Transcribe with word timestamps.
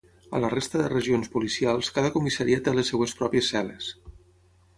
A 0.35 0.39
la 0.43 0.47
resta 0.53 0.79
de 0.81 0.87
regions 0.93 1.29
policials 1.35 1.91
cada 1.99 2.11
comissaria 2.17 2.63
té 2.69 2.75
les 2.79 2.91
seves 2.95 3.15
pròpies 3.21 3.53
cel·les. 3.55 3.93